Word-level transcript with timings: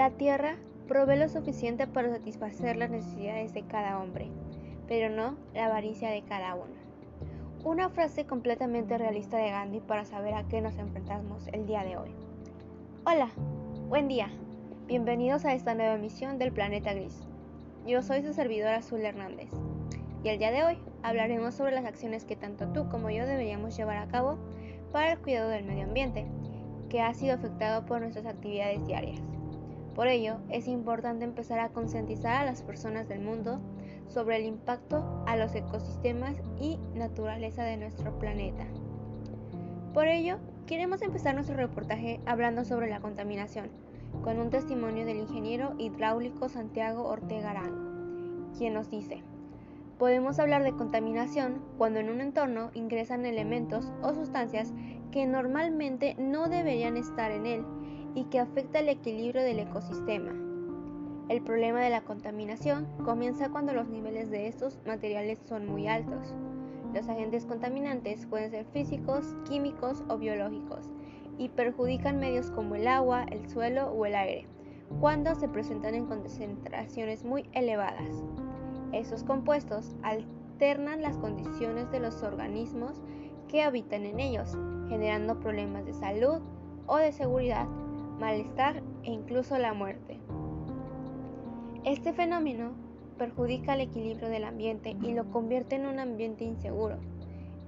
La 0.00 0.08
tierra 0.08 0.56
provee 0.88 1.18
lo 1.18 1.28
suficiente 1.28 1.86
para 1.86 2.08
satisfacer 2.08 2.76
las 2.76 2.88
necesidades 2.88 3.52
de 3.52 3.64
cada 3.64 3.98
hombre, 3.98 4.30
pero 4.88 5.14
no 5.14 5.36
la 5.52 5.66
avaricia 5.66 6.08
de 6.08 6.22
cada 6.22 6.54
uno. 6.54 6.72
Una 7.64 7.90
frase 7.90 8.24
completamente 8.24 8.96
realista 8.96 9.36
de 9.36 9.50
Gandhi 9.50 9.80
para 9.80 10.06
saber 10.06 10.32
a 10.32 10.48
qué 10.48 10.62
nos 10.62 10.78
enfrentamos 10.78 11.48
el 11.48 11.66
día 11.66 11.84
de 11.84 11.98
hoy. 11.98 12.14
Hola, 13.04 13.28
buen 13.90 14.08
día. 14.08 14.30
Bienvenidos 14.86 15.44
a 15.44 15.52
esta 15.52 15.74
nueva 15.74 15.96
emisión 15.96 16.38
del 16.38 16.52
Planeta 16.52 16.94
Gris. 16.94 17.28
Yo 17.86 18.00
soy 18.02 18.22
su 18.22 18.32
servidora 18.32 18.76
Azul 18.76 19.02
Hernández 19.02 19.50
y 20.24 20.30
el 20.30 20.38
día 20.38 20.50
de 20.50 20.64
hoy 20.64 20.78
hablaremos 21.02 21.56
sobre 21.56 21.74
las 21.74 21.84
acciones 21.84 22.24
que 22.24 22.36
tanto 22.36 22.68
tú 22.68 22.88
como 22.88 23.10
yo 23.10 23.26
deberíamos 23.26 23.76
llevar 23.76 23.98
a 23.98 24.08
cabo 24.08 24.38
para 24.92 25.12
el 25.12 25.18
cuidado 25.18 25.50
del 25.50 25.64
medio 25.66 25.84
ambiente, 25.84 26.24
que 26.88 27.02
ha 27.02 27.12
sido 27.12 27.34
afectado 27.34 27.84
por 27.84 28.00
nuestras 28.00 28.24
actividades 28.24 28.86
diarias. 28.86 29.29
Por 29.94 30.06
ello, 30.06 30.36
es 30.50 30.68
importante 30.68 31.24
empezar 31.24 31.58
a 31.60 31.70
concientizar 31.70 32.36
a 32.36 32.44
las 32.44 32.62
personas 32.62 33.08
del 33.08 33.20
mundo 33.20 33.60
sobre 34.06 34.36
el 34.36 34.44
impacto 34.44 35.22
a 35.26 35.36
los 35.36 35.54
ecosistemas 35.54 36.36
y 36.60 36.78
naturaleza 36.94 37.64
de 37.64 37.76
nuestro 37.76 38.18
planeta. 38.18 38.64
Por 39.92 40.06
ello, 40.06 40.38
queremos 40.66 41.02
empezar 41.02 41.34
nuestro 41.34 41.56
reportaje 41.56 42.20
hablando 42.26 42.64
sobre 42.64 42.88
la 42.88 43.00
contaminación, 43.00 43.68
con 44.22 44.38
un 44.38 44.50
testimonio 44.50 45.04
del 45.04 45.18
ingeniero 45.18 45.74
hidráulico 45.78 46.48
Santiago 46.48 47.08
Ortega 47.08 47.54
quien 48.56 48.74
nos 48.74 48.90
dice, 48.90 49.22
Podemos 49.98 50.38
hablar 50.38 50.62
de 50.62 50.72
contaminación 50.72 51.62
cuando 51.76 52.00
en 52.00 52.08
un 52.08 52.22
entorno 52.22 52.70
ingresan 52.72 53.26
elementos 53.26 53.92
o 54.02 54.14
sustancias 54.14 54.72
que 55.12 55.26
normalmente 55.26 56.14
no 56.18 56.48
deberían 56.48 56.96
estar 56.96 57.30
en 57.30 57.44
él 57.44 57.64
y 58.14 58.24
que 58.24 58.40
afecta 58.40 58.80
el 58.80 58.88
equilibrio 58.88 59.42
del 59.42 59.60
ecosistema. 59.60 60.32
El 61.28 61.42
problema 61.42 61.80
de 61.80 61.90
la 61.90 62.00
contaminación 62.00 62.88
comienza 63.04 63.50
cuando 63.50 63.72
los 63.72 63.88
niveles 63.88 64.30
de 64.30 64.48
estos 64.48 64.78
materiales 64.84 65.38
son 65.48 65.66
muy 65.66 65.86
altos. 65.86 66.34
Los 66.92 67.08
agentes 67.08 67.46
contaminantes 67.46 68.26
pueden 68.26 68.50
ser 68.50 68.64
físicos, 68.72 69.36
químicos 69.48 70.02
o 70.08 70.18
biológicos 70.18 70.90
y 71.38 71.48
perjudican 71.48 72.18
medios 72.18 72.50
como 72.50 72.74
el 72.74 72.88
agua, 72.88 73.24
el 73.30 73.48
suelo 73.48 73.92
o 73.92 74.06
el 74.06 74.16
aire, 74.16 74.46
cuando 74.98 75.34
se 75.36 75.48
presentan 75.48 75.94
en 75.94 76.06
concentraciones 76.06 77.24
muy 77.24 77.48
elevadas. 77.52 78.24
Estos 78.92 79.22
compuestos 79.22 79.94
alternan 80.02 81.00
las 81.00 81.16
condiciones 81.16 81.90
de 81.92 82.00
los 82.00 82.24
organismos 82.24 83.00
que 83.46 83.62
habitan 83.62 84.04
en 84.04 84.18
ellos, 84.18 84.58
generando 84.88 85.38
problemas 85.38 85.86
de 85.86 85.94
salud 85.94 86.40
o 86.86 86.96
de 86.96 87.12
seguridad, 87.12 87.68
malestar 88.20 88.82
e 89.02 89.10
incluso 89.10 89.58
la 89.58 89.72
muerte. 89.72 90.20
Este 91.84 92.12
fenómeno 92.12 92.72
perjudica 93.18 93.74
el 93.74 93.80
equilibrio 93.80 94.28
del 94.28 94.44
ambiente 94.44 94.96
y 95.02 95.14
lo 95.14 95.30
convierte 95.30 95.76
en 95.76 95.86
un 95.86 95.98
ambiente 95.98 96.44
inseguro. 96.44 96.98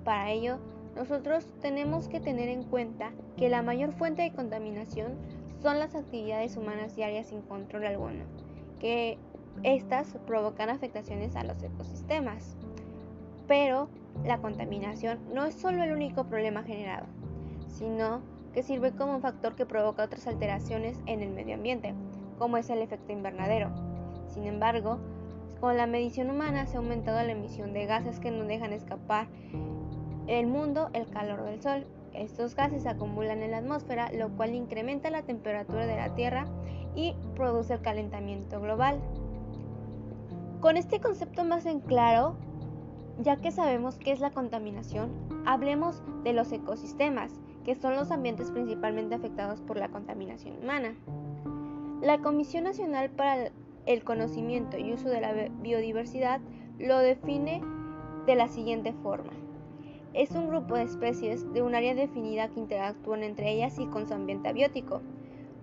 Para 0.05 0.31
ello, 0.31 0.59
nosotros 0.95 1.47
tenemos 1.63 2.09
que 2.09 2.21
tener 2.21 2.49
en 2.49 2.65
cuenta 2.65 3.13
que 3.37 3.49
la 3.49 3.63
mayor 3.63 3.93
fuente 3.93 4.23
de 4.23 4.33
contaminación 4.33 5.15
son 5.63 5.79
las 5.79 5.95
actividades 5.95 6.57
humanas 6.57 6.95
diarias 6.97 7.29
sin 7.29 7.41
control 7.43 7.87
alguno, 7.87 8.25
que 8.79 9.17
estas 9.63 10.09
provocan 10.27 10.69
afectaciones 10.69 11.35
a 11.37 11.45
los 11.45 11.63
ecosistemas. 11.63 12.57
Pero 13.49 13.89
la 14.25 14.39
contaminación 14.39 15.19
no 15.33 15.45
es 15.45 15.55
solo 15.55 15.83
el 15.83 15.93
único 15.93 16.25
problema 16.25 16.63
generado, 16.63 17.07
sino 17.69 18.21
que 18.53 18.63
sirve 18.63 18.93
como 18.93 19.15
un 19.15 19.23
factor 19.23 19.55
que 19.55 19.67
provoca 19.67 20.05
otras 20.05 20.27
alteraciones 20.27 20.99
en 21.07 21.23
el 21.23 21.31
medio 21.31 21.55
ambiente, 21.55 21.95
como 22.39 22.57
es 22.57 22.71
el 22.71 22.83
efecto 22.83 23.13
invernadero. 23.13 23.71
Sin 24.29 24.45
embargo, 24.45 24.99
con 25.61 25.77
la 25.77 25.87
medición 25.87 26.31
humana 26.31 26.67
se 26.67 26.77
ha 26.77 26.81
aumentado 26.81 27.23
la 27.23 27.33
emisión 27.33 27.73
de 27.73 27.87
gases 27.87 28.19
que 28.19 28.31
no 28.31 28.45
dejan 28.45 28.73
escapar 28.73 29.29
el 30.27 30.47
mundo 30.47 30.91
el 30.93 31.07
calor 31.09 31.45
del 31.45 31.63
sol. 31.63 31.87
Estos 32.15 32.55
gases 32.55 32.83
se 32.83 32.89
acumulan 32.89 33.43
en 33.43 33.53
la 33.53 33.59
atmósfera, 33.59 34.13
lo 34.13 34.29
cual 34.31 34.55
incrementa 34.55 35.11
la 35.11 35.23
temperatura 35.23 35.87
de 35.87 35.97
la 35.97 36.15
Tierra 36.15 36.47
y 36.95 37.15
produce 37.35 37.75
el 37.75 37.81
calentamiento 37.81 38.61
global. 38.61 39.01
Con 40.61 40.77
este 40.77 41.01
concepto 41.01 41.45
más 41.45 41.67
en 41.67 41.81
claro, 41.81 42.37
ya 43.19 43.37
que 43.37 43.51
sabemos 43.51 43.99
qué 43.99 44.13
es 44.13 44.21
la 44.21 44.31
contaminación, 44.31 45.11
hablemos 45.47 46.03
de 46.23 46.33
los 46.33 46.53
ecosistemas, 46.53 47.33
que 47.65 47.75
son 47.75 47.95
los 47.95 48.11
ambientes 48.11 48.51
principalmente 48.51 49.15
afectados 49.15 49.61
por 49.61 49.77
la 49.77 49.89
contaminación 49.89 50.59
humana. 50.63 50.95
La 52.01 52.19
Comisión 52.19 52.65
Nacional 52.65 53.11
para 53.11 53.51
el 53.87 54.05
Conocimiento 54.05 54.79
y 54.79 54.93
Uso 54.93 55.09
de 55.09 55.21
la 55.21 55.33
Biodiversidad 55.61 56.41
lo 56.79 56.99
define 56.99 57.63
de 58.27 58.35
la 58.35 58.49
siguiente 58.49 58.93
forma. 58.93 59.33
Es 60.15 60.33
un 60.33 60.49
grupo 60.49 60.75
de 60.75 60.83
especies 60.83 61.51
de 61.53 61.63
un 61.63 61.75
área 61.75 61.95
definida 61.95 62.49
que 62.49 62.61
interactúan 62.61 63.23
entre 63.23 63.53
ellas 63.53 63.79
y 63.79 63.87
con 63.87 64.07
su 64.07 64.15
ambiente 64.15 64.49
abiótico, 64.49 65.01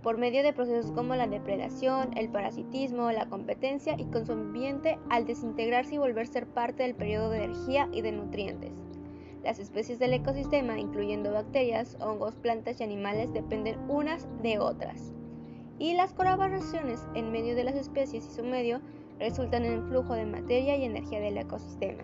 por 0.02 0.18
medio 0.18 0.44
de 0.44 0.54
procesos 0.54 0.92
como 0.92 1.16
la 1.16 1.28
depredación, 1.28 2.18
el 2.18 2.30
parasitismo, 2.30 3.12
la 3.12 3.28
competencia 3.28 3.96
y 3.98 4.06
con 4.06 4.26
su 4.26 4.32
ambiente 4.32 4.98
al 5.09 5.26
desintegrarse 5.26 5.96
y 5.96 5.98
volver 5.98 6.24
a 6.24 6.32
ser 6.32 6.48
parte 6.48 6.84
del 6.84 6.96
periodo 6.96 7.30
de 7.30 7.44
energía 7.44 7.90
y 7.92 8.02
de 8.02 8.12
nutrientes. 8.12 8.72
Las 9.44 9.60
especies 9.60 10.00
del 10.00 10.14
ecosistema, 10.14 10.80
incluyendo 10.80 11.32
bacterias, 11.32 11.98
hongos, 12.02 12.36
plantas 12.36 12.80
y 12.80 12.84
animales, 12.84 13.34
dependen 13.34 13.80
unas 13.90 14.28
de 14.42 14.60
otras. 14.60 15.14
Y 15.78 15.94
las 15.94 16.14
colaboraciones 16.14 17.08
en 17.16 17.32
medio 17.32 17.56
de 17.56 17.64
las 17.64 17.76
especies 17.76 18.26
y 18.26 18.36
su 18.36 18.44
medio 18.44 18.82
resultan 19.18 19.66
en 19.66 19.74
el 19.74 19.84
flujo 19.84 20.14
de 20.14 20.26
materia 20.26 20.76
y 20.76 20.84
energía 20.84 21.20
del 21.20 21.38
ecosistema. 21.38 22.04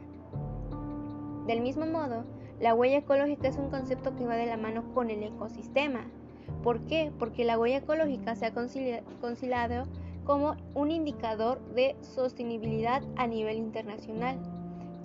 Del 1.48 1.62
mismo 1.62 1.86
modo, 1.86 2.24
la 2.60 2.74
huella 2.74 2.98
ecológica 2.98 3.48
es 3.48 3.58
un 3.58 3.70
concepto 3.70 4.16
que 4.16 4.26
va 4.26 4.36
de 4.36 4.46
la 4.46 4.58
mano 4.58 4.94
con 4.94 5.10
el 5.10 5.24
ecosistema, 5.24 6.08
¿Por 6.64 6.82
qué? 6.88 7.12
Porque 7.18 7.46
la 7.46 7.58
huella 7.58 7.78
ecológica 7.78 8.36
se 8.36 8.46
ha 8.46 8.54
considerado 8.54 9.88
como 10.26 10.56
un 10.74 10.92
indicador 10.92 11.60
de 11.74 11.96
sostenibilidad 12.02 13.04
a 13.16 13.28
nivel 13.28 13.58
internacional. 13.58 14.40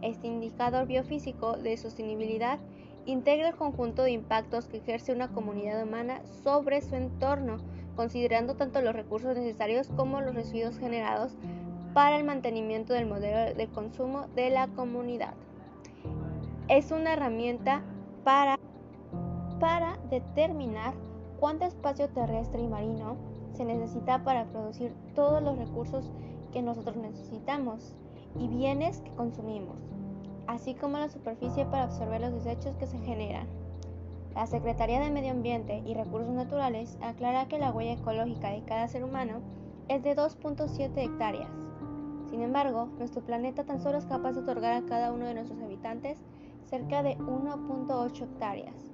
Este 0.03 0.27
indicador 0.27 0.87
biofísico 0.87 1.57
de 1.57 1.77
sostenibilidad 1.77 2.59
integra 3.07 3.49
el 3.49 3.57
conjunto 3.57 4.03
de 4.03 4.13
impactos 4.13 4.67
que 4.67 4.79
ejerce 4.79 5.13
una 5.13 5.29
comunidad 5.29 5.83
humana 5.83 6.23
sobre 6.43 6.81
su 6.81 6.95
entorno, 6.95 7.59
considerando 7.97 8.55
tanto 8.55 8.81
los 8.81 8.95
recursos 8.95 9.37
necesarios 9.37 9.89
como 9.97 10.21
los 10.21 10.35
residuos 10.35 10.79
generados 10.79 11.37
para 11.93 12.17
el 12.17 12.25
mantenimiento 12.25 12.93
del 12.93 13.07
modelo 13.07 13.55
de 13.55 13.67
consumo 13.69 14.27
de 14.35 14.51
la 14.51 14.69
comunidad. 14.69 15.35
Es 16.69 16.93
una 16.93 17.15
herramienta 17.15 17.83
para, 18.25 18.59
para 19.59 19.99
determinar 20.09 20.95
cuánto 21.41 21.65
espacio 21.65 22.09
terrestre 22.11 22.63
y 22.63 22.69
marino 22.69 23.17
se 23.53 23.65
necesita 23.65 24.23
para 24.23 24.45
producir 24.47 24.95
todos 25.15 25.43
los 25.43 25.59
recursos 25.59 26.11
que 26.53 26.63
nosotros 26.63 26.97
necesitamos 26.97 27.95
y 28.39 28.47
bienes 28.47 29.01
que 29.01 29.11
consumimos, 29.11 29.90
así 30.51 30.75
como 30.75 30.99
la 30.99 31.09
superficie 31.09 31.65
para 31.65 31.85
absorber 31.85 32.21
los 32.21 32.33
desechos 32.33 32.75
que 32.77 32.87
se 32.89 32.99
generan. 32.99 33.47
La 34.35 34.47
Secretaría 34.49 34.99
de 34.99 35.11
Medio 35.11 35.31
Ambiente 35.31 35.81
y 35.87 35.95
Recursos 35.95 36.35
Naturales 36.35 36.99
aclara 37.03 37.47
que 37.47 37.59
la 37.59 37.71
huella 37.71 37.93
ecológica 37.93 38.51
de 38.51 38.65
cada 38.65 38.89
ser 38.89 39.05
humano 39.05 39.41
es 39.89 40.03
de 40.03 40.17
2.7 40.17 40.91
hectáreas. 40.97 41.51
Sin 42.31 42.43
embargo, 42.43 42.89
nuestro 42.99 43.23
planeta 43.23 43.63
tan 43.63 43.81
solo 43.81 43.99
es 43.99 44.07
capaz 44.07 44.33
de 44.33 44.41
otorgar 44.41 44.73
a 44.73 44.87
cada 44.87 45.13
uno 45.13 45.25
de 45.25 45.35
nuestros 45.35 45.63
habitantes 45.63 46.19
cerca 46.65 47.05
de 47.05 47.17
1.8 47.19 48.23
hectáreas. 48.23 48.91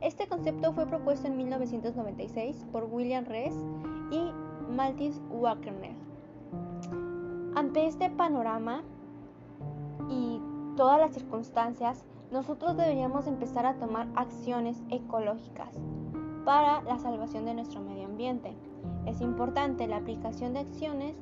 Este 0.00 0.26
concepto 0.26 0.72
fue 0.72 0.86
propuesto 0.86 1.28
en 1.28 1.36
1996 1.36 2.66
por 2.72 2.84
William 2.84 3.24
Rees 3.24 3.54
y 4.10 4.32
Maltis 4.68 5.20
Wagner. 5.30 5.94
Ante 7.54 7.86
este 7.86 8.10
panorama 8.10 8.82
todas 10.78 11.00
las 11.00 11.12
circunstancias, 11.12 12.04
nosotros 12.30 12.76
deberíamos 12.76 13.26
empezar 13.26 13.66
a 13.66 13.74
tomar 13.74 14.06
acciones 14.14 14.80
ecológicas 14.90 15.74
para 16.44 16.82
la 16.82 17.00
salvación 17.00 17.46
de 17.46 17.54
nuestro 17.54 17.80
medio 17.80 18.06
ambiente. 18.06 18.54
Es 19.04 19.20
importante 19.20 19.88
la 19.88 19.96
aplicación 19.96 20.52
de 20.52 20.60
acciones 20.60 21.16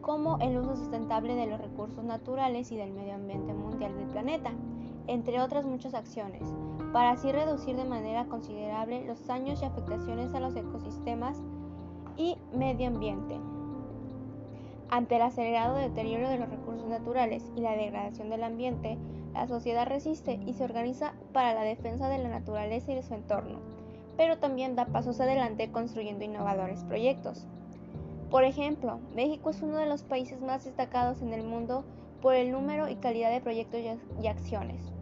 como 0.00 0.38
el 0.38 0.56
uso 0.56 0.76
sustentable 0.76 1.34
de 1.34 1.46
los 1.46 1.60
recursos 1.60 2.02
naturales 2.02 2.72
y 2.72 2.76
del 2.76 2.92
medio 2.92 3.14
ambiente 3.14 3.52
mundial 3.52 3.94
del 3.94 4.06
planeta, 4.06 4.50
entre 5.06 5.42
otras 5.42 5.66
muchas 5.66 5.92
acciones, 5.92 6.42
para 6.94 7.10
así 7.10 7.30
reducir 7.30 7.76
de 7.76 7.84
manera 7.84 8.24
considerable 8.24 9.04
los 9.04 9.26
daños 9.26 9.60
y 9.60 9.66
afectaciones 9.66 10.32
a 10.32 10.40
los 10.40 10.56
ecosistemas 10.56 11.42
y 12.16 12.38
medio 12.54 12.88
ambiente. 12.88 13.51
Ante 14.92 15.16
el 15.16 15.22
acelerado 15.22 15.76
deterioro 15.76 16.28
de 16.28 16.36
los 16.36 16.50
recursos 16.50 16.86
naturales 16.86 17.50
y 17.56 17.62
la 17.62 17.74
degradación 17.74 18.28
del 18.28 18.44
ambiente, 18.44 18.98
la 19.32 19.48
sociedad 19.48 19.86
resiste 19.86 20.38
y 20.44 20.52
se 20.52 20.64
organiza 20.64 21.14
para 21.32 21.54
la 21.54 21.62
defensa 21.62 22.10
de 22.10 22.18
la 22.18 22.28
naturaleza 22.28 22.92
y 22.92 22.96
de 22.96 23.02
su 23.02 23.14
entorno, 23.14 23.58
pero 24.18 24.36
también 24.36 24.76
da 24.76 24.84
pasos 24.84 25.18
adelante 25.18 25.72
construyendo 25.72 26.26
innovadores 26.26 26.84
proyectos. 26.84 27.46
Por 28.30 28.44
ejemplo, 28.44 28.98
México 29.14 29.48
es 29.48 29.62
uno 29.62 29.78
de 29.78 29.86
los 29.86 30.02
países 30.02 30.42
más 30.42 30.66
destacados 30.66 31.22
en 31.22 31.32
el 31.32 31.42
mundo 31.42 31.86
por 32.20 32.34
el 32.34 32.52
número 32.52 32.90
y 32.90 32.96
calidad 32.96 33.30
de 33.30 33.40
proyectos 33.40 33.80
y 34.22 34.26
acciones. 34.26 34.92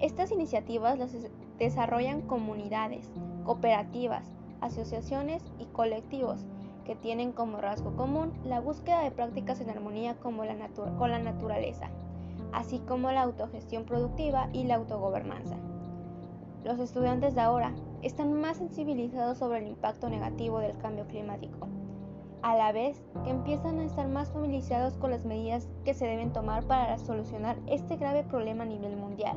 Estas 0.00 0.32
iniciativas 0.32 0.98
las 0.98 1.14
desarrollan 1.58 2.22
comunidades, 2.22 3.10
cooperativas, 3.44 4.32
asociaciones 4.62 5.42
y 5.58 5.66
colectivos 5.66 6.46
que 6.86 6.94
tienen 6.94 7.32
como 7.32 7.58
rasgo 7.60 7.96
común 7.96 8.32
la 8.44 8.60
búsqueda 8.60 9.02
de 9.02 9.10
prácticas 9.10 9.60
en 9.60 9.70
armonía 9.70 10.14
con 10.14 10.36
la 10.36 11.18
naturaleza, 11.18 11.90
así 12.52 12.78
como 12.78 13.10
la 13.10 13.22
autogestión 13.22 13.84
productiva 13.84 14.48
y 14.52 14.64
la 14.64 14.76
autogobernanza. 14.76 15.56
Los 16.64 16.78
estudiantes 16.78 17.34
de 17.34 17.40
ahora 17.40 17.74
están 18.02 18.32
más 18.40 18.58
sensibilizados 18.58 19.38
sobre 19.38 19.58
el 19.58 19.66
impacto 19.66 20.08
negativo 20.08 20.60
del 20.60 20.78
cambio 20.78 21.06
climático 21.06 21.68
a 22.42 22.54
la 22.54 22.70
vez 22.70 23.02
que 23.24 23.30
empiezan 23.30 23.80
a 23.80 23.84
estar 23.84 24.06
más 24.06 24.30
familiarizados 24.30 24.94
con 24.98 25.10
las 25.10 25.24
medidas 25.24 25.68
que 25.84 25.94
se 25.94 26.06
deben 26.06 26.32
tomar 26.32 26.62
para 26.64 26.96
solucionar 26.98 27.56
este 27.66 27.96
grave 27.96 28.22
problema 28.22 28.62
a 28.62 28.66
nivel 28.66 28.96
mundial. 28.96 29.36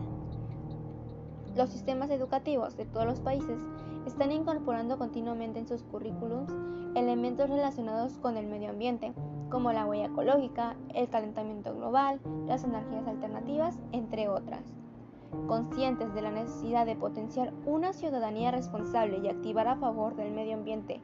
Los 1.55 1.71
sistemas 1.71 2.11
educativos 2.11 2.77
de 2.77 2.85
todos 2.85 3.07
los 3.07 3.19
países 3.19 3.59
están 4.05 4.31
incorporando 4.31 4.97
continuamente 4.97 5.59
en 5.59 5.67
sus 5.67 5.83
currículums 5.83 6.53
elementos 6.95 7.49
relacionados 7.49 8.17
con 8.17 8.37
el 8.37 8.47
medio 8.47 8.69
ambiente, 8.69 9.13
como 9.49 9.71
la 9.71 9.85
huella 9.85 10.07
ecológica, 10.07 10.75
el 10.93 11.09
calentamiento 11.09 11.75
global, 11.75 12.19
las 12.47 12.63
energías 12.63 13.07
alternativas, 13.07 13.79
entre 13.91 14.27
otras. 14.27 14.63
Conscientes 15.47 16.13
de 16.13 16.21
la 16.21 16.31
necesidad 16.31 16.85
de 16.85 16.95
potenciar 16.95 17.53
una 17.65 17.93
ciudadanía 17.93 18.51
responsable 18.51 19.19
y 19.19 19.29
activar 19.29 19.67
a 19.67 19.75
favor 19.75 20.15
del 20.15 20.31
medio 20.31 20.55
ambiente, 20.55 21.01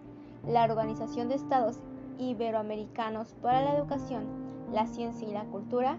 la 0.48 0.64
Organización 0.64 1.30
de 1.30 1.36
Estados 1.36 1.80
Iberoamericanos 2.18 3.34
para 3.42 3.62
la 3.62 3.76
Educación, 3.76 4.26
la 4.72 4.88
Ciencia 4.88 5.28
y 5.28 5.32
la 5.32 5.46
Cultura 5.46 5.98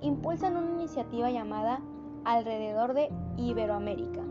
impulsan 0.00 0.56
una 0.56 0.70
iniciativa 0.70 1.30
llamada 1.30 1.80
Alrededor 2.24 2.94
de 2.94 3.10
Iberoamérica. 3.36 4.22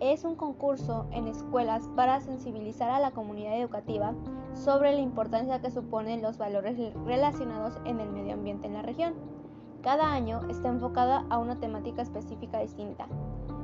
Es 0.00 0.24
un 0.24 0.34
concurso 0.34 1.06
en 1.12 1.28
escuelas 1.28 1.86
para 1.94 2.22
sensibilizar 2.22 2.88
a 2.88 3.00
la 3.00 3.10
comunidad 3.10 3.60
educativa 3.60 4.14
sobre 4.54 4.94
la 4.94 5.00
importancia 5.00 5.60
que 5.60 5.70
suponen 5.70 6.22
los 6.22 6.38
valores 6.38 6.78
relacionados 7.04 7.78
en 7.84 8.00
el 8.00 8.08
medio 8.08 8.32
ambiente 8.32 8.66
en 8.66 8.72
la 8.72 8.82
región. 8.82 9.12
Cada 9.82 10.10
año 10.10 10.40
está 10.48 10.70
enfocada 10.70 11.26
a 11.28 11.36
una 11.36 11.60
temática 11.60 12.00
específica 12.00 12.60
distinta, 12.60 13.08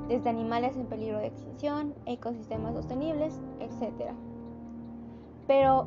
desde 0.08 0.28
animales 0.28 0.76
en 0.76 0.84
peligro 0.86 1.18
de 1.18 1.28
extinción, 1.28 1.94
ecosistemas 2.04 2.74
sostenibles, 2.74 3.40
etc. 3.60 4.12
Pero 5.46 5.86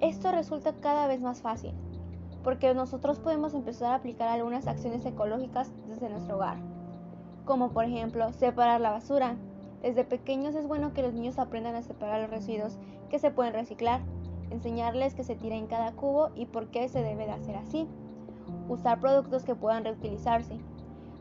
esto 0.00 0.32
resulta 0.32 0.72
cada 0.80 1.06
vez 1.06 1.20
más 1.20 1.42
fácil, 1.42 1.74
porque 2.42 2.74
nosotros 2.74 3.20
podemos 3.20 3.54
empezar 3.54 3.92
a 3.92 3.96
aplicar 3.96 4.28
algunas 4.28 4.66
acciones 4.66 5.06
ecológicas 5.06 5.70
desde 5.86 6.08
nuestro 6.08 6.36
hogar, 6.36 6.71
como 7.44 7.70
por 7.70 7.84
ejemplo 7.84 8.32
separar 8.32 8.80
la 8.80 8.90
basura. 8.90 9.36
Desde 9.82 10.04
pequeños 10.04 10.54
es 10.54 10.66
bueno 10.66 10.92
que 10.92 11.02
los 11.02 11.12
niños 11.12 11.38
aprendan 11.38 11.74
a 11.74 11.82
separar 11.82 12.20
los 12.20 12.30
residuos 12.30 12.78
que 13.10 13.18
se 13.18 13.30
pueden 13.30 13.52
reciclar, 13.52 14.00
enseñarles 14.50 15.14
que 15.14 15.24
se 15.24 15.34
tira 15.34 15.56
en 15.56 15.66
cada 15.66 15.92
cubo 15.92 16.30
y 16.34 16.46
por 16.46 16.68
qué 16.68 16.88
se 16.88 17.02
debe 17.02 17.26
de 17.26 17.32
hacer 17.32 17.56
así. 17.56 17.88
Usar 18.68 19.00
productos 19.00 19.44
que 19.44 19.54
puedan 19.54 19.84
reutilizarse. 19.84 20.58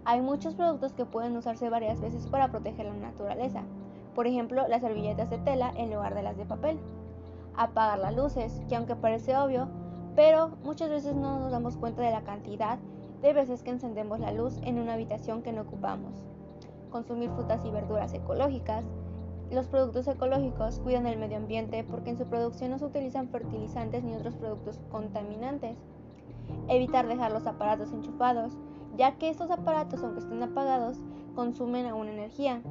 Hay 0.05 0.21
muchos 0.21 0.55
productos 0.55 0.93
que 0.93 1.05
pueden 1.05 1.35
usarse 1.37 1.69
varias 1.69 2.01
veces 2.01 2.27
para 2.27 2.49
proteger 2.51 2.85
la 2.85 2.93
naturaleza, 2.93 3.63
por 4.15 4.27
ejemplo 4.27 4.67
las 4.67 4.81
servilletas 4.81 5.29
de 5.29 5.37
tela 5.39 5.71
en 5.75 5.91
lugar 5.91 6.15
de 6.15 6.23
las 6.23 6.37
de 6.37 6.45
papel 6.45 6.79
apagar 7.55 7.99
las 7.99 8.15
luces, 8.15 8.61
que 8.67 8.75
aunque 8.75 8.95
parece 8.95 9.35
obvio, 9.35 9.67
pero 10.15 10.51
muchas 10.63 10.89
veces 10.89 11.15
no 11.15 11.39
nos 11.39 11.51
damos 11.51 11.77
cuenta 11.77 12.01
de 12.01 12.11
la 12.11 12.23
cantidad 12.23 12.79
de 13.21 13.33
veces 13.33 13.63
que 13.63 13.71
encendemos 13.71 14.19
la 14.19 14.31
luz 14.31 14.59
en 14.63 14.79
una 14.79 14.93
habitación 14.93 15.41
que 15.43 15.51
no 15.51 15.61
ocupamos. 15.61 16.13
Consumir 16.89 17.29
frutas 17.31 17.63
y 17.65 17.71
verduras 17.71 18.13
ecológicas. 18.13 18.83
Los 19.51 19.67
productos 19.67 20.07
ecológicos 20.07 20.79
cuidan 20.79 21.05
el 21.07 21.19
medio 21.19 21.37
ambiente 21.37 21.83
porque 21.83 22.09
en 22.09 22.17
su 22.17 22.25
producción 22.25 22.71
no 22.71 22.79
se 22.79 22.85
utilizan 22.85 23.29
fertilizantes 23.29 24.03
ni 24.03 24.15
otros 24.15 24.35
productos 24.35 24.79
contaminantes. 24.89 25.77
Evitar 26.67 27.07
dejar 27.07 27.31
los 27.31 27.45
aparatos 27.45 27.91
enchufados, 27.91 28.57
ya 28.97 29.17
que 29.17 29.29
estos 29.29 29.51
aparatos, 29.51 30.03
aunque 30.03 30.19
estén 30.19 30.41
apagados, 30.41 30.97
consumen 31.35 31.85
aún 31.85 32.07
energía, 32.07 32.61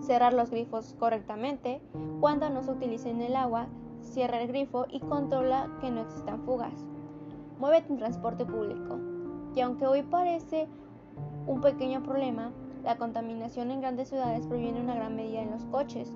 cerrar 0.00 0.32
los 0.32 0.50
grifos 0.50 0.94
correctamente, 0.98 1.80
cuando 2.20 2.48
no 2.50 2.62
se 2.62 2.72
utilice 2.72 3.10
en 3.10 3.22
el 3.22 3.36
agua, 3.36 3.66
cierra 4.02 4.40
el 4.40 4.48
grifo 4.48 4.86
y 4.90 5.00
controla 5.00 5.70
que 5.80 5.90
no 5.90 6.00
existan 6.02 6.42
fugas. 6.44 6.86
Muévete 7.58 7.92
en 7.92 7.98
transporte 7.98 8.44
público, 8.44 8.98
que 9.54 9.62
aunque 9.62 9.86
hoy 9.86 10.02
parece 10.02 10.68
un 11.46 11.60
pequeño 11.60 12.02
problema, 12.02 12.52
la 12.84 12.96
contaminación 12.96 13.70
en 13.70 13.80
grandes 13.80 14.08
ciudades 14.08 14.46
proviene 14.46 14.78
en 14.78 14.84
una 14.84 14.94
gran 14.94 15.14
medida 15.14 15.40
en 15.40 15.50
los 15.50 15.64
coches, 15.66 16.10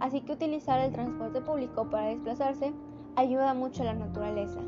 así 0.00 0.20
que 0.20 0.32
utilizar 0.32 0.80
el 0.80 0.92
transporte 0.92 1.40
público 1.40 1.88
para 1.90 2.06
desplazarse 2.06 2.72
ayuda 3.16 3.54
mucho 3.54 3.82
a 3.82 3.86
la 3.86 3.94
naturaleza. 3.94 4.60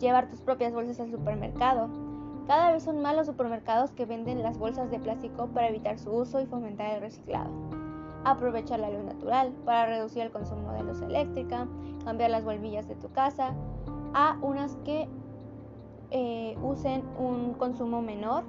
Llevar 0.00 0.28
tus 0.28 0.40
propias 0.40 0.74
bolsas 0.74 1.00
al 1.00 1.10
supermercado, 1.10 1.88
cada 2.46 2.72
vez 2.72 2.82
son 2.82 3.00
más 3.00 3.14
los 3.14 3.26
supermercados 3.26 3.92
que 3.92 4.04
venden 4.04 4.42
las 4.42 4.58
bolsas 4.58 4.90
de 4.90 4.98
plástico 4.98 5.46
para 5.48 5.68
evitar 5.68 5.98
su 5.98 6.10
uso 6.10 6.40
y 6.40 6.46
fomentar 6.46 6.94
el 6.94 7.00
reciclado. 7.00 7.50
Aprovechar 8.24 8.80
la 8.80 8.90
luz 8.90 9.04
natural 9.04 9.52
para 9.64 9.86
reducir 9.86 10.22
el 10.22 10.32
consumo 10.32 10.72
de 10.72 10.82
luz 10.82 11.00
eléctrica, 11.02 11.68
cambiar 12.04 12.30
las 12.30 12.44
bombillas 12.44 12.88
de 12.88 12.96
tu 12.96 13.10
casa 13.12 13.54
a 14.14 14.36
unas 14.42 14.76
que 14.84 15.08
eh, 16.14 16.56
usen 16.62 17.02
un 17.18 17.54
consumo 17.54 18.02
menor, 18.02 18.44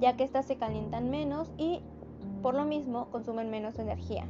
ya 0.00 0.16
que 0.16 0.24
éstas 0.24 0.44
se 0.44 0.56
calientan 0.56 1.10
menos 1.10 1.50
y 1.56 1.80
por 2.42 2.54
lo 2.54 2.66
mismo 2.66 3.06
consumen 3.06 3.50
menos 3.50 3.78
energía. 3.78 4.26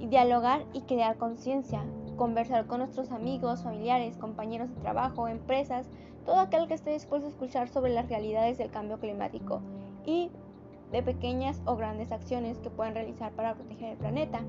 Y 0.00 0.08
dialogar 0.08 0.64
y 0.72 0.80
crear 0.80 1.16
conciencia, 1.16 1.84
conversar 2.16 2.66
con 2.66 2.80
nuestros 2.80 3.12
amigos, 3.12 3.62
familiares, 3.62 4.18
compañeros 4.18 4.68
de 4.70 4.80
trabajo, 4.80 5.28
empresas, 5.28 5.88
todo 6.26 6.40
aquel 6.40 6.66
que 6.66 6.74
esté 6.74 6.90
dispuesto 6.90 7.28
a 7.28 7.30
escuchar 7.30 7.68
sobre 7.68 7.94
las 7.94 8.08
realidades 8.08 8.58
del 8.58 8.70
cambio 8.70 8.98
climático 8.98 9.60
y 10.04 10.30
de 10.90 11.04
pequeñas 11.04 11.62
o 11.66 11.76
grandes 11.76 12.10
acciones 12.10 12.58
que 12.58 12.70
pueden 12.70 12.94
realizar 12.94 13.30
para 13.32 13.54
proteger 13.54 13.92
el 13.92 13.98
planeta. 13.98 14.40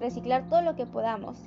Reciclar 0.00 0.48
todo 0.48 0.62
lo 0.62 0.74
que 0.74 0.86
podamos. 0.86 1.38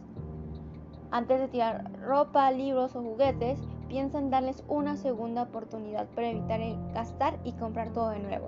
Antes 1.11 1.41
de 1.41 1.49
tirar 1.49 1.91
ropa, 2.01 2.49
libros 2.51 2.95
o 2.95 3.01
juguetes, 3.01 3.59
piensa 3.91 4.19
en 4.19 4.29
darles 4.29 4.63
una 4.69 4.95
segunda 4.95 5.43
oportunidad 5.43 6.07
para 6.15 6.29
evitar 6.29 6.61
gastar 6.93 7.37
y 7.43 7.51
comprar 7.51 7.91
todo 7.91 8.11
de 8.11 8.19
nuevo. 8.19 8.47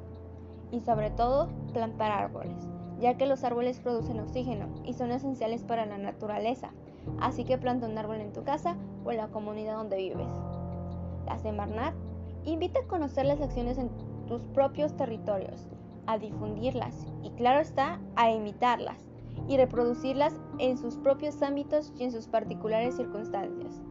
Y 0.71 0.79
sobre 0.79 1.11
todo, 1.11 1.49
plantar 1.73 2.13
árboles, 2.13 2.55
ya 3.01 3.17
que 3.17 3.25
los 3.25 3.43
árboles 3.43 3.81
producen 3.81 4.21
oxígeno 4.21 4.67
y 4.85 4.93
son 4.93 5.11
esenciales 5.11 5.61
para 5.63 5.85
la 5.85 5.97
naturaleza. 5.97 6.71
Así 7.19 7.43
que 7.43 7.57
planta 7.57 7.87
un 7.87 7.97
árbol 7.97 8.21
en 8.21 8.31
tu 8.31 8.45
casa 8.45 8.77
o 9.03 9.11
en 9.11 9.17
la 9.17 9.27
comunidad 9.27 9.75
donde 9.75 9.97
vives 9.97 10.29
la 11.25 11.37
Semarnat, 11.39 11.93
invita 12.45 12.79
a 12.79 12.87
conocer 12.87 13.25
las 13.25 13.41
acciones 13.41 13.77
en 13.77 13.89
tus 14.27 14.41
propios 14.53 14.95
territorios, 14.95 15.67
a 16.07 16.17
difundirlas 16.19 17.05
y 17.21 17.31
claro 17.31 17.59
está, 17.59 17.99
a 18.15 18.31
imitarlas 18.31 18.99
y 19.49 19.57
reproducirlas 19.57 20.33
en 20.59 20.77
sus 20.77 20.95
propios 20.95 21.41
ámbitos 21.41 21.91
y 21.97 22.03
en 22.03 22.13
sus 22.13 22.27
particulares 22.27 22.95
circunstancias. 22.95 23.81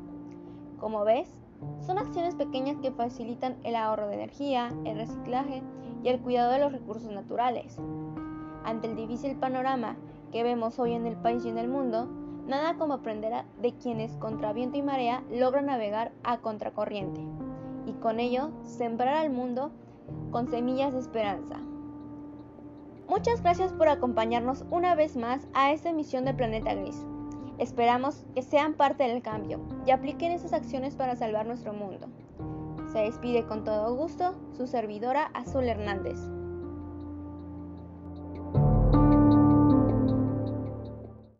Como 0.78 1.04
ves, 1.04 1.41
son 1.80 1.98
acciones 1.98 2.34
pequeñas 2.34 2.76
que 2.78 2.92
facilitan 2.92 3.56
el 3.64 3.76
ahorro 3.76 4.08
de 4.08 4.14
energía, 4.14 4.72
el 4.84 4.96
reciclaje 4.96 5.62
y 6.02 6.08
el 6.08 6.20
cuidado 6.20 6.52
de 6.52 6.58
los 6.58 6.72
recursos 6.72 7.10
naturales. 7.10 7.78
Ante 8.64 8.88
el 8.88 8.96
difícil 8.96 9.36
panorama 9.36 9.96
que 10.30 10.42
vemos 10.42 10.78
hoy 10.78 10.92
en 10.92 11.06
el 11.06 11.16
país 11.16 11.44
y 11.44 11.48
en 11.48 11.58
el 11.58 11.68
mundo, 11.68 12.08
Nada 12.46 12.74
como 12.74 12.94
aprender 12.94 13.44
de 13.60 13.72
quienes 13.74 14.16
contra 14.16 14.52
viento 14.52 14.76
y 14.76 14.82
marea 14.82 15.22
logran 15.30 15.66
navegar 15.66 16.12
a 16.24 16.38
contracorriente 16.38 17.20
y 17.86 17.92
con 17.94 18.18
ello 18.18 18.50
sembrar 18.64 19.14
al 19.14 19.30
mundo 19.30 19.70
con 20.30 20.48
semillas 20.48 20.92
de 20.92 20.98
esperanza. 20.98 21.60
Muchas 23.08 23.42
gracias 23.42 23.72
por 23.72 23.88
acompañarnos 23.88 24.64
una 24.70 24.94
vez 24.94 25.16
más 25.16 25.46
a 25.54 25.72
esta 25.72 25.90
emisión 25.90 26.24
de 26.24 26.34
Planeta 26.34 26.74
Gris. 26.74 27.06
Esperamos 27.62 28.24
que 28.34 28.42
sean 28.42 28.74
parte 28.74 29.04
del 29.04 29.22
cambio 29.22 29.60
y 29.86 29.92
apliquen 29.92 30.32
esas 30.32 30.52
acciones 30.52 30.96
para 30.96 31.14
salvar 31.14 31.46
nuestro 31.46 31.72
mundo. 31.72 32.08
Se 32.92 32.98
despide 32.98 33.46
con 33.46 33.62
todo 33.62 33.94
gusto 33.94 34.34
su 34.56 34.66
servidora 34.66 35.30
Azul 35.32 35.68
Hernández. 35.68 36.18